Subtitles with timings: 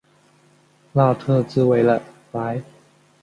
[0.93, 2.01] 纳特兹维莱。